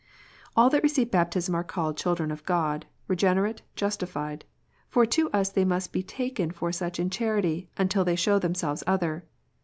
All 0.55 0.71
that 0.71 0.81
receive 0.81 1.11
baptism 1.11 1.53
are 1.53 1.63
called 1.63 1.95
children 1.95 2.31
of 2.31 2.43
God, 2.43 2.87
regenerate, 3.07 3.61
justified: 3.75 4.45
for 4.89 5.05
to 5.05 5.29
us 5.29 5.49
they 5.51 5.63
must 5.63 5.93
be 5.93 6.01
taken 6.01 6.49
for 6.49 6.71
such 6.71 6.99
in 6.99 7.11
charity, 7.11 7.69
until 7.77 8.03
they 8.03 8.15
show 8.15 8.39
themselves 8.39 8.83
other. 8.87 9.25